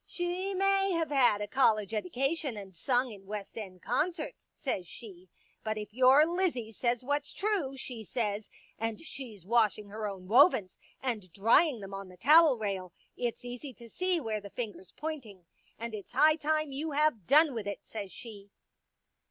[0.01, 1.97] * She may have had a College 158 Pictures
[2.45, 5.29] eddication and sung in West End concerts,* says she,'
[5.63, 10.27] but if your Lizzie says what's true,* she says, * and slie's washing her own
[10.27, 14.91] wovens and drying them on the towel rail, it's easy to see where the finger's
[14.91, 15.45] pointing.
[15.77, 18.49] And it's high time you had done with it,* says she."